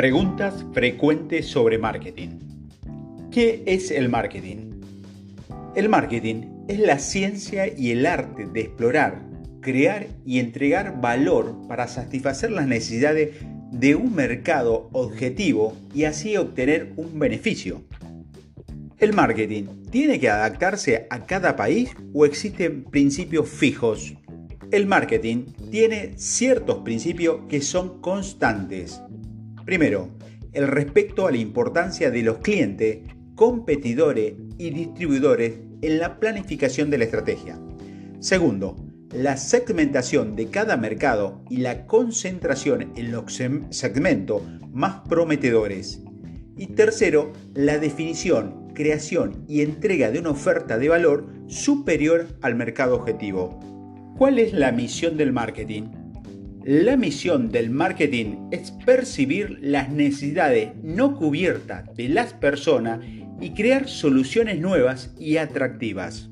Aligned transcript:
Preguntas 0.00 0.64
frecuentes 0.72 1.44
sobre 1.44 1.76
marketing. 1.76 2.38
¿Qué 3.30 3.62
es 3.66 3.90
el 3.90 4.08
marketing? 4.08 4.80
El 5.76 5.90
marketing 5.90 6.64
es 6.68 6.78
la 6.78 6.98
ciencia 6.98 7.68
y 7.68 7.90
el 7.90 8.06
arte 8.06 8.46
de 8.46 8.62
explorar, 8.62 9.20
crear 9.60 10.06
y 10.24 10.38
entregar 10.38 11.02
valor 11.02 11.54
para 11.68 11.86
satisfacer 11.86 12.50
las 12.50 12.66
necesidades 12.66 13.44
de 13.72 13.94
un 13.94 14.14
mercado 14.14 14.88
objetivo 14.92 15.76
y 15.94 16.04
así 16.04 16.34
obtener 16.34 16.94
un 16.96 17.18
beneficio. 17.18 17.82
¿El 18.96 19.12
marketing 19.12 19.64
tiene 19.90 20.18
que 20.18 20.30
adaptarse 20.30 21.08
a 21.10 21.26
cada 21.26 21.56
país 21.56 21.90
o 22.14 22.24
existen 22.24 22.84
principios 22.84 23.50
fijos? 23.50 24.14
El 24.70 24.86
marketing 24.86 25.44
tiene 25.70 26.14
ciertos 26.16 26.78
principios 26.78 27.40
que 27.50 27.60
son 27.60 28.00
constantes. 28.00 29.02
Primero, 29.70 30.08
el 30.52 30.66
respeto 30.66 31.28
a 31.28 31.30
la 31.30 31.36
importancia 31.36 32.10
de 32.10 32.24
los 32.24 32.38
clientes, 32.38 33.02
competidores 33.36 34.34
y 34.58 34.70
distribuidores 34.70 35.60
en 35.80 36.00
la 36.00 36.18
planificación 36.18 36.90
de 36.90 36.98
la 36.98 37.04
estrategia. 37.04 37.56
Segundo, 38.18 38.74
la 39.14 39.36
segmentación 39.36 40.34
de 40.34 40.48
cada 40.48 40.76
mercado 40.76 41.44
y 41.48 41.58
la 41.58 41.86
concentración 41.86 42.90
en 42.96 43.12
los 43.12 43.32
segmentos 43.70 44.42
más 44.72 45.08
prometedores. 45.08 46.02
Y 46.56 46.66
tercero, 46.66 47.32
la 47.54 47.78
definición, 47.78 48.72
creación 48.74 49.44
y 49.46 49.60
entrega 49.60 50.10
de 50.10 50.18
una 50.18 50.30
oferta 50.30 50.78
de 50.78 50.88
valor 50.88 51.28
superior 51.46 52.26
al 52.42 52.56
mercado 52.56 52.96
objetivo. 52.96 53.60
¿Cuál 54.18 54.40
es 54.40 54.52
la 54.52 54.72
misión 54.72 55.16
del 55.16 55.30
marketing? 55.30 55.99
La 56.64 56.98
misión 56.98 57.50
del 57.50 57.70
marketing 57.70 58.50
es 58.50 58.72
percibir 58.84 59.56
las 59.62 59.88
necesidades 59.88 60.72
no 60.82 61.16
cubiertas 61.16 61.94
de 61.96 62.10
las 62.10 62.34
personas 62.34 63.00
y 63.40 63.54
crear 63.54 63.88
soluciones 63.88 64.60
nuevas 64.60 65.14
y 65.18 65.38
atractivas. 65.38 66.28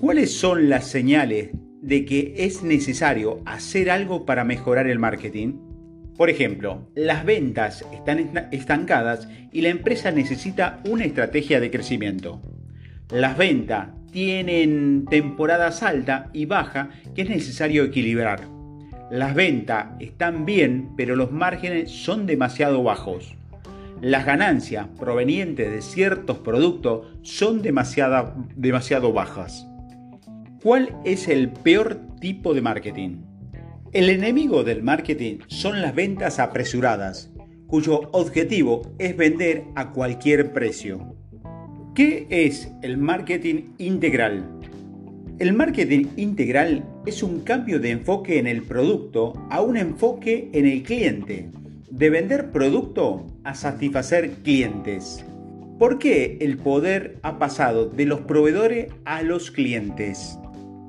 ¿Cuáles 0.00 0.32
son 0.32 0.70
las 0.70 0.86
señales 0.86 1.50
de 1.82 2.06
que 2.06 2.32
es 2.38 2.62
necesario 2.62 3.42
hacer 3.44 3.90
algo 3.90 4.24
para 4.24 4.42
mejorar 4.42 4.86
el 4.86 4.98
marketing? 4.98 5.58
Por 6.16 6.30
ejemplo, 6.30 6.90
las 6.94 7.26
ventas 7.26 7.84
están 7.92 8.48
estancadas 8.50 9.28
y 9.52 9.60
la 9.60 9.68
empresa 9.68 10.10
necesita 10.10 10.80
una 10.88 11.04
estrategia 11.04 11.60
de 11.60 11.70
crecimiento. 11.70 12.40
Las 13.10 13.36
ventas 13.36 13.90
tienen 14.12 15.04
temporadas 15.10 15.82
alta 15.82 16.30
y 16.32 16.46
baja 16.46 16.88
que 17.14 17.22
es 17.22 17.28
necesario 17.28 17.84
equilibrar. 17.84 18.57
Las 19.10 19.34
ventas 19.34 19.86
están 20.00 20.44
bien, 20.44 20.90
pero 20.94 21.16
los 21.16 21.32
márgenes 21.32 21.90
son 21.90 22.26
demasiado 22.26 22.82
bajos. 22.82 23.36
Las 24.02 24.26
ganancias 24.26 24.86
provenientes 24.98 25.70
de 25.70 25.80
ciertos 25.80 26.38
productos 26.38 27.06
son 27.22 27.62
demasiado, 27.62 28.34
demasiado 28.54 29.12
bajas. 29.14 29.66
¿Cuál 30.62 30.94
es 31.04 31.26
el 31.26 31.50
peor 31.50 32.00
tipo 32.20 32.52
de 32.52 32.60
marketing? 32.60 33.22
El 33.92 34.10
enemigo 34.10 34.62
del 34.62 34.82
marketing 34.82 35.38
son 35.46 35.80
las 35.80 35.94
ventas 35.94 36.38
apresuradas, 36.38 37.32
cuyo 37.66 38.10
objetivo 38.12 38.82
es 38.98 39.16
vender 39.16 39.64
a 39.74 39.90
cualquier 39.92 40.52
precio. 40.52 41.16
¿Qué 41.94 42.26
es 42.28 42.70
el 42.82 42.98
marketing 42.98 43.72
integral? 43.78 44.57
El 45.38 45.52
marketing 45.52 46.06
integral 46.16 46.84
es 47.06 47.22
un 47.22 47.42
cambio 47.42 47.78
de 47.78 47.92
enfoque 47.92 48.40
en 48.40 48.48
el 48.48 48.64
producto 48.64 49.34
a 49.50 49.60
un 49.60 49.76
enfoque 49.76 50.50
en 50.52 50.66
el 50.66 50.82
cliente, 50.82 51.48
de 51.88 52.10
vender 52.10 52.50
producto 52.50 53.24
a 53.44 53.54
satisfacer 53.54 54.30
clientes. 54.42 55.24
¿Por 55.78 56.00
qué 56.00 56.38
el 56.40 56.56
poder 56.56 57.20
ha 57.22 57.38
pasado 57.38 57.86
de 57.88 58.04
los 58.04 58.22
proveedores 58.22 58.88
a 59.04 59.22
los 59.22 59.52
clientes? 59.52 60.36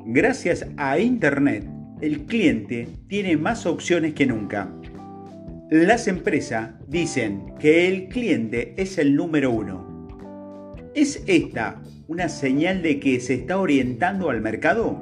Gracias 0.08 0.66
a 0.78 0.98
Internet, 0.98 1.70
el 2.02 2.22
cliente 2.26 2.88
tiene 3.08 3.38
más 3.38 3.68
opciones 3.68 4.16
que 4.16 4.26
nunca. 4.26 4.74
Las 5.70 6.08
empresas 6.08 6.72
dicen 6.88 7.54
que 7.59 7.88
el 7.88 8.08
cliente 8.08 8.74
es 8.78 8.98
el 8.98 9.16
número 9.16 9.52
uno 9.52 9.90
¿Es 10.96 11.24
esta 11.28 11.80
una 12.09 12.28
señal 12.28 12.81
de 12.81 13.00
que 13.00 13.20
se 13.20 13.36
está 13.36 13.59
orientando 13.59 14.31
al 14.31 14.42
mercado? 14.42 15.00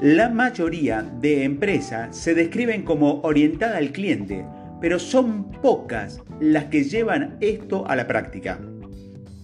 La 0.00 0.28
mayoría 0.28 1.02
de 1.02 1.42
empresas 1.42 2.16
se 2.16 2.34
describen 2.34 2.84
como 2.84 3.20
orientada 3.22 3.78
al 3.78 3.90
cliente, 3.90 4.46
pero 4.80 5.00
son 5.00 5.50
pocas 5.50 6.20
las 6.38 6.66
que 6.66 6.84
llevan 6.84 7.36
esto 7.40 7.84
a 7.88 7.96
la 7.96 8.06
práctica. 8.06 8.60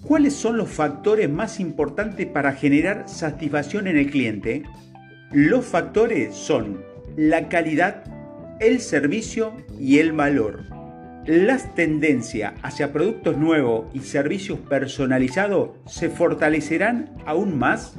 ¿Cuáles 0.02 0.34
son 0.34 0.58
los 0.58 0.68
factores 0.68 1.28
más 1.28 1.58
importantes 1.58 2.24
para 2.26 2.52
generar 2.52 3.08
satisfacción 3.08 3.88
en 3.88 3.96
el 3.96 4.08
cliente? 4.08 4.62
Los 5.32 5.66
factores 5.66 6.36
son 6.36 6.84
la 7.16 7.48
calidad, 7.48 8.04
el 8.60 8.78
servicio 8.78 9.54
y 9.80 9.98
el 9.98 10.12
valor. 10.12 10.75
Las 11.26 11.74
tendencias 11.74 12.54
hacia 12.62 12.92
productos 12.92 13.36
nuevos 13.36 13.86
y 13.92 13.98
servicios 13.98 14.60
personalizados 14.60 15.70
se 15.84 16.08
fortalecerán 16.08 17.10
aún 17.26 17.58
más. 17.58 17.96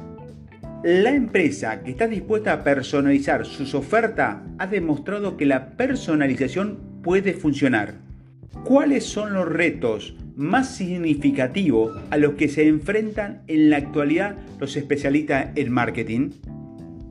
La 0.82 1.10
empresa 1.10 1.82
que 1.82 1.90
está 1.90 2.06
dispuesta 2.06 2.54
a 2.54 2.64
personalizar 2.64 3.44
sus 3.44 3.74
ofertas 3.74 4.38
ha 4.56 4.66
demostrado 4.66 5.36
que 5.36 5.44
la 5.44 5.76
personalización 5.76 6.78
puede 7.02 7.34
funcionar. 7.34 7.96
¿Cuáles 8.64 9.04
son 9.04 9.34
los 9.34 9.46
retos 9.46 10.16
más 10.34 10.74
significativos 10.74 12.00
a 12.10 12.16
los 12.16 12.32
que 12.32 12.48
se 12.48 12.66
enfrentan 12.66 13.42
en 13.46 13.68
la 13.68 13.76
actualidad 13.76 14.36
los 14.58 14.74
especialistas 14.74 15.50
en 15.54 15.70
marketing? 15.70 16.30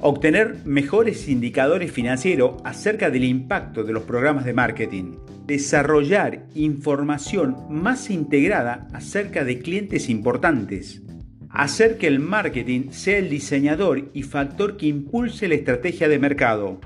Obtener 0.01 0.55
mejores 0.65 1.29
indicadores 1.29 1.91
financieros 1.91 2.55
acerca 2.63 3.11
del 3.11 3.23
impacto 3.23 3.83
de 3.83 3.93
los 3.93 4.01
programas 4.01 4.45
de 4.45 4.53
marketing 4.53 5.13
desarrollar 5.47 6.43
información 6.53 7.55
más 7.69 8.09
integrada 8.09 8.87
acerca 8.93 9.45
de 9.45 9.59
clientes 9.59 10.09
importantes, 10.09 11.01
hacer 11.49 11.97
que 11.97 12.07
el 12.07 12.19
marketing 12.19 12.91
sea 12.91 13.17
el 13.17 13.29
diseñador 13.29 14.11
y 14.13 14.23
factor 14.23 14.75
que 14.75 14.87
impulse 14.87 15.47
la 15.47 15.55
estrategia 15.55 16.09
de 16.09 16.19
mercado, 16.19 16.81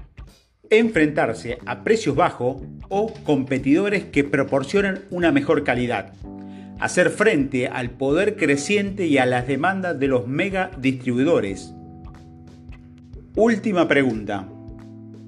enfrentarse 0.69 1.57
a 1.65 1.83
precios 1.83 2.15
bajos 2.15 2.61
o 2.87 3.11
competidores 3.23 4.05
que 4.05 4.23
proporcionan 4.23 5.01
una 5.09 5.31
mejor 5.31 5.63
calidad, 5.63 6.13
hacer 6.79 7.09
frente 7.09 7.67
al 7.67 7.89
poder 7.89 8.35
creciente 8.35 9.07
y 9.07 9.17
a 9.17 9.25
las 9.25 9.47
demandas 9.47 9.99
de 9.99 10.07
los 10.07 10.27
mega 10.27 10.69
distribuidores. 10.79 11.73
Última 13.35 13.87
pregunta. 13.87 14.47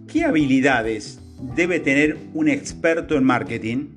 ¿Qué 0.07 0.23
habilidades 0.23 1.22
debe 1.55 1.79
tener 1.79 2.17
un 2.33 2.49
experto 2.49 3.15
en 3.15 3.23
marketing? 3.23 3.87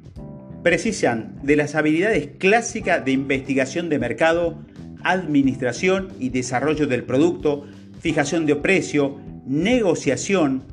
Precisan 0.63 1.39
de 1.43 1.57
las 1.57 1.75
habilidades 1.75 2.29
clásicas 2.39 3.05
de 3.05 3.13
investigación 3.13 3.89
de 3.89 3.99
mercado, 3.99 4.59
administración 5.05 6.09
y 6.19 6.31
desarrollo 6.31 6.87
del 6.87 7.05
producto, 7.05 7.67
fijación 8.01 8.47
de 8.47 8.57
precio, 8.57 9.21
negociación, 9.47 10.65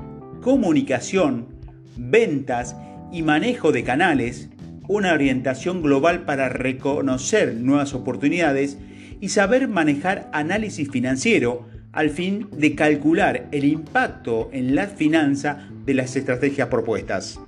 comunicación, 0.42 1.46
ventas 1.96 2.76
y 3.12 3.22
manejo 3.22 3.70
de 3.70 3.84
canales, 3.84 4.48
una 4.88 5.12
orientación 5.12 5.80
global 5.80 6.24
para 6.24 6.48
reconocer 6.48 7.54
nuevas 7.54 7.94
oportunidades 7.94 8.78
y 9.20 9.28
saber 9.28 9.68
manejar 9.68 10.28
análisis 10.32 10.90
financiero 10.90 11.66
al 11.94 12.10
fin 12.10 12.48
de 12.52 12.74
calcular 12.74 13.46
el 13.52 13.64
impacto 13.64 14.50
en 14.52 14.74
la 14.74 14.86
finanza 14.88 15.68
de 15.84 15.94
las 15.94 16.16
estrategias 16.16 16.68
propuestas. 16.68 17.40